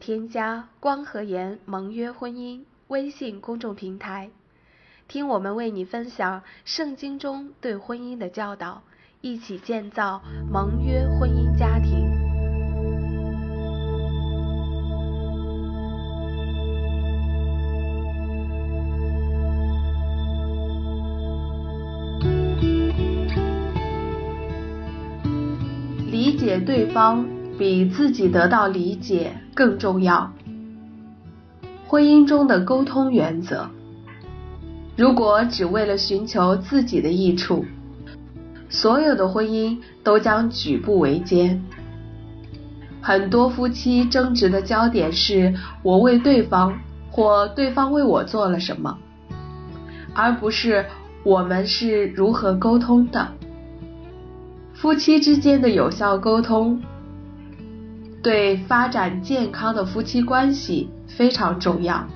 [0.00, 4.30] 添加“光和颜盟约婚姻”微信公众平台，
[5.06, 8.82] 听我们为你分享圣经中对婚姻的教导，
[9.20, 12.08] 一起建造盟约婚姻家庭。
[26.10, 27.38] 理解对方。
[27.60, 30.32] 比自己得到理解更重要。
[31.86, 33.68] 婚姻中的沟通原则，
[34.96, 37.64] 如果只为了寻求自己的益处，
[38.68, 41.64] 所有的婚姻都将举步维艰。
[43.02, 46.78] 很多夫妻争执的焦点是我为对方
[47.10, 48.98] 或对方为我做了什么，
[50.14, 50.86] 而不是
[51.24, 53.26] 我们是如何沟通的。
[54.74, 56.80] 夫妻之间的有效沟通。
[58.22, 62.06] 对发展健康的夫妻关系非常重要。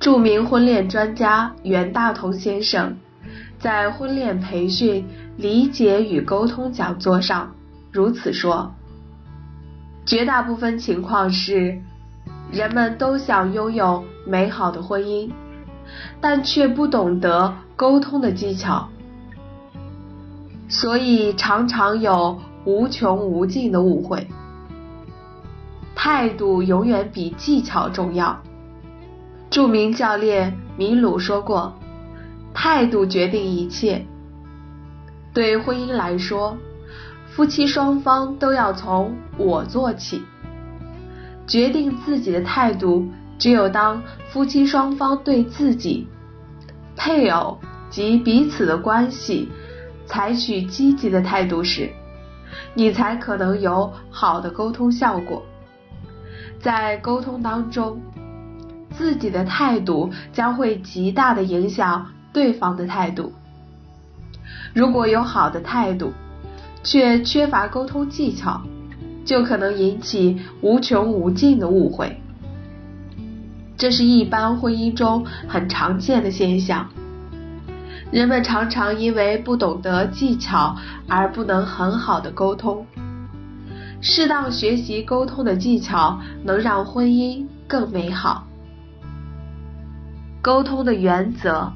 [0.00, 2.96] 著名婚恋专家袁大同先生
[3.58, 5.04] 在婚恋培训
[5.36, 7.52] 理解与沟通讲座上
[7.92, 8.72] 如此说：
[10.06, 11.78] 绝大部分情况是，
[12.50, 15.30] 人们都想拥有美好的婚姻，
[16.20, 18.88] 但却不懂得沟通的技巧，
[20.68, 22.40] 所以常常有。
[22.68, 24.26] 无穷无尽的误会，
[25.94, 28.42] 态度永远比技巧重要。
[29.48, 31.78] 著名教练米鲁说过
[32.52, 34.04] ：“态度决定一切。”
[35.32, 36.58] 对婚姻来说，
[37.30, 40.22] 夫妻双方都要从我做起，
[41.46, 43.08] 决定自己的态度。
[43.38, 46.06] 只有当夫妻双方对自己、
[46.96, 47.56] 配偶
[47.88, 49.48] 及彼此的关系
[50.04, 51.90] 采取积极的态度时，
[52.74, 55.42] 你才可能有好的沟通效果。
[56.60, 58.00] 在沟通当中，
[58.90, 63.32] 自己的态度将会极大的影响对方的态度。
[64.74, 66.12] 如果有好的态度，
[66.82, 68.60] 却缺乏沟通技巧，
[69.24, 72.20] 就可能引起无穷无尽的误会。
[73.76, 76.88] 这是一般婚姻中很常见的现象。
[78.10, 80.74] 人们常常因为不懂得技巧
[81.06, 82.86] 而不能很好的沟通。
[84.00, 88.46] 适当学习沟通的技巧，能让婚姻更美好。
[90.40, 91.70] 沟通的原则：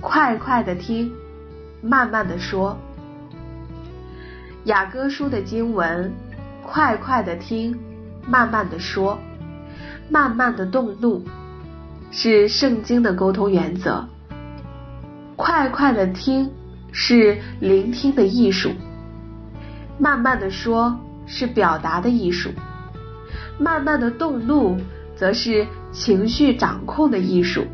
[0.00, 1.10] 快快的听，
[1.80, 2.76] 慢慢的说。
[4.64, 6.12] 雅歌书的经文：
[6.62, 7.78] 快快的听，
[8.26, 9.18] 慢慢的说，
[10.10, 11.24] 慢慢的动怒，
[12.10, 14.06] 是圣经的沟通原则。
[15.36, 16.50] 快快的听
[16.92, 18.70] 是聆听的艺术，
[19.98, 22.50] 慢慢的说是表达的艺术，
[23.58, 24.78] 慢慢的动怒
[25.16, 27.64] 则是情绪掌控的艺术。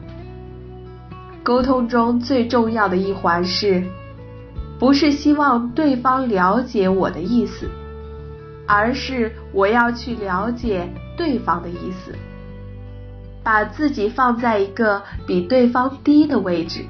[1.42, 3.82] 沟通中最重要的一环是，
[4.78, 7.68] 不是希望对方了解我的意思，
[8.66, 12.14] 而是我要去了解对方的意思，
[13.42, 16.84] 把自己放在一个比对方低的位置。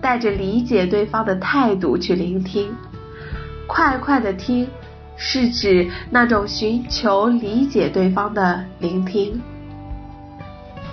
[0.00, 2.72] 带着理解对方的态度去聆听，
[3.66, 4.68] 快快的听，
[5.16, 9.40] 是指那种寻求理解对方的聆听。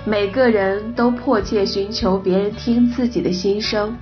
[0.06, 3.96] 每个人都迫切寻求别人听自己的心声，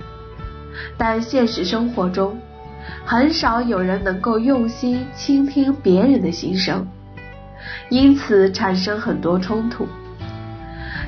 [0.96, 2.36] 但现实生活中，
[3.04, 6.86] 很少有人能够用心倾听别人的心声，
[7.88, 9.86] 因此产生很多冲突。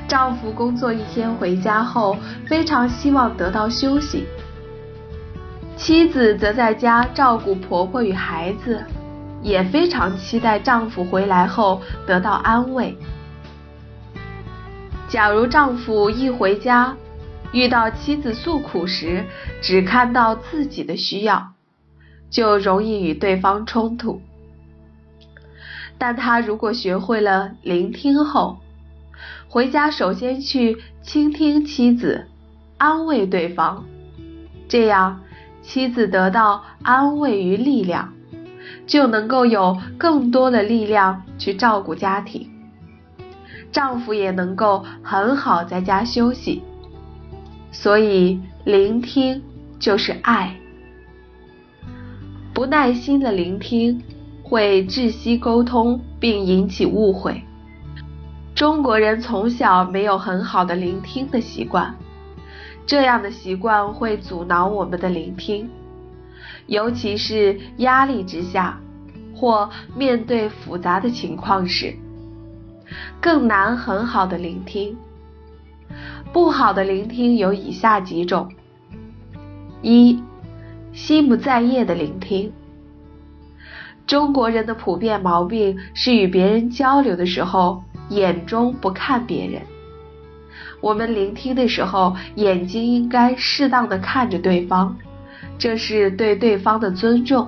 [0.07, 2.15] 丈夫工作一天回家后，
[2.47, 4.23] 非常希望得到休息；
[5.75, 8.83] 妻子则在家照顾婆婆与孩子，
[9.41, 12.95] 也非常期待丈夫回来后得到安慰。
[15.07, 16.95] 假如丈夫一回家，
[17.51, 19.23] 遇到妻子诉苦时，
[19.61, 21.53] 只看到自己的需要，
[22.29, 24.21] 就容易与对方冲突。
[25.97, 28.57] 但他如果学会了聆听后，
[29.55, 32.27] 回家首先去倾听妻子，
[32.77, 33.85] 安慰对方，
[34.67, 35.21] 这样
[35.61, 38.11] 妻子得到安慰与力量，
[38.85, 42.49] 就能够有更多的力量去照顾家庭，
[43.71, 46.61] 丈夫也能够很好在家休息。
[47.71, 49.41] 所以，聆听
[49.79, 50.53] 就是爱。
[52.53, 54.03] 不耐心的聆听
[54.43, 57.41] 会窒息沟通，并引起误会。
[58.55, 61.93] 中国人从小没有很好的聆听的习惯，
[62.85, 65.69] 这样的习惯会阻挠我们的聆听，
[66.65, 68.79] 尤其是压力之下，
[69.35, 71.93] 或面对复杂的情况时，
[73.19, 74.95] 更难很好的聆听。
[76.31, 78.49] 不好的聆听有以下几种：
[79.81, 80.23] 一、
[80.93, 82.53] 心不在焉的聆听。
[84.07, 89.61] 中国人的普遍毛病是与别人交流的时候，眼中不看别人。
[90.81, 94.95] 我们聆听的时候，眼睛应该适当的看着对方，
[95.57, 97.47] 这是对对方的尊重。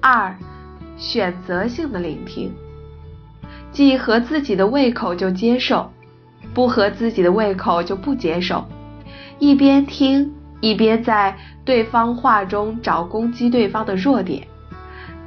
[0.00, 0.34] 二、
[0.96, 2.52] 选择性的聆听，
[3.72, 5.90] 既合自己的胃口就接受，
[6.54, 8.64] 不合自己的胃口就不接受。
[9.38, 14.46] 一边听一边在对方话中找攻击对方的弱点，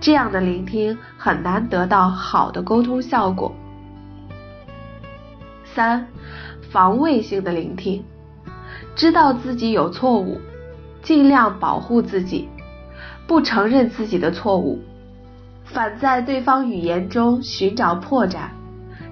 [0.01, 3.53] 这样的聆听很难得到好的沟通效果。
[5.63, 6.07] 三、
[6.71, 8.03] 防卫性的聆听，
[8.95, 10.41] 知道自己有错误，
[11.03, 12.49] 尽量保护自己。
[13.27, 14.81] 不承认自己的错误，
[15.63, 18.47] 反在对方语言中寻找破绽，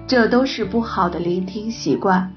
[0.06, 2.30] 这都是不好的聆听习惯。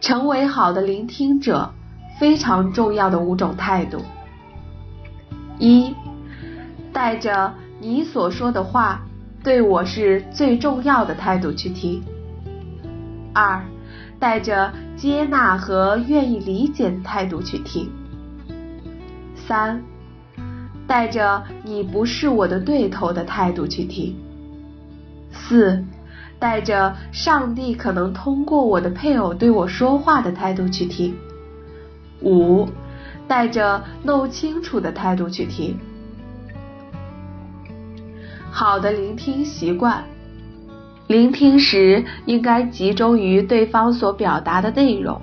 [0.00, 1.72] 成为好的聆听者，
[2.18, 4.02] 非常重要的五种态度：
[5.58, 5.94] 一、
[6.98, 9.00] 带着你所说的话
[9.44, 12.02] 对我是最重要的态度去听；
[13.32, 13.64] 二、
[14.18, 17.88] 带着接纳和愿意理解的态度去听。
[19.36, 19.80] 三，
[20.88, 24.16] 带着你不是我的对头的态度去听。
[25.30, 25.84] 四，
[26.40, 31.14] 带着上帝可能通过我的配偶对我说话的态度去听。
[32.22, 32.66] 五，
[33.28, 35.78] 带着弄清楚的态度去听。
[38.58, 40.02] 好的聆听习惯，
[41.06, 45.22] 聆听时应该集中于对方所表达的内容，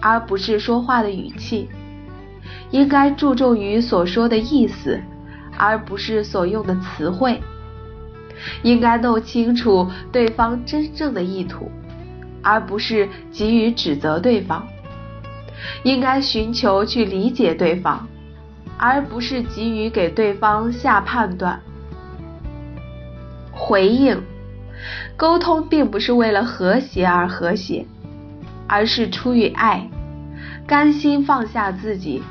[0.00, 1.68] 而不是说话的语气。
[2.70, 4.98] 应该注重于所说的意思，
[5.58, 7.38] 而不是所用的词汇。
[8.62, 11.70] 应该弄清楚对方真正的意图，
[12.42, 14.66] 而不是急于指责对方。
[15.82, 18.08] 应该寻求去理解对方，
[18.78, 21.60] 而不是急于给对方下判断。
[23.58, 24.22] 回应，
[25.16, 27.84] 沟通并不是为了和谐而和谐，
[28.68, 29.88] 而是出于爱，
[30.66, 32.22] 甘心放下自己。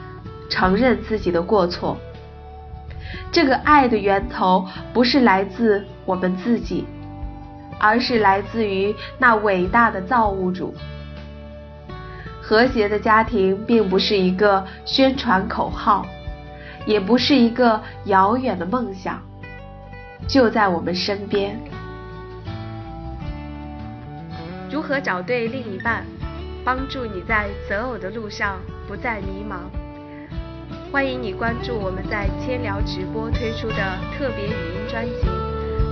[0.49, 1.97] 承认自己的过错，
[3.33, 6.85] 这个爱的源头不是来自我们自己，
[7.77, 10.73] 而是来自于那伟大的造物主。
[12.41, 16.05] 和谐的家庭并不是一个宣传口号，
[16.85, 19.21] 也不是一个遥远的梦想，
[20.25, 21.59] 就在我们身边。
[24.71, 26.05] 如何找对另一半，
[26.63, 29.69] 帮助你在择偶的路上不再迷茫？
[30.91, 35.27] 欢迎你关注我们在千聊直播推出的特别语音专辑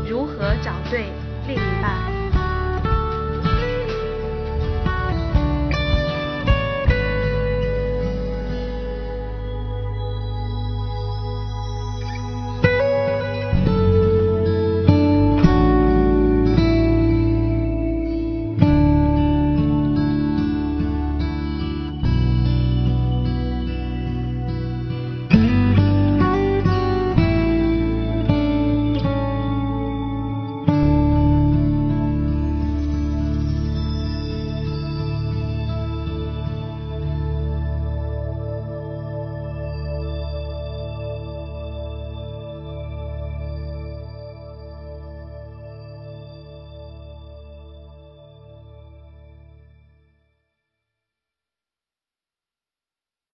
[0.09, 1.11] 《如何找对
[1.47, 2.11] 另一半》。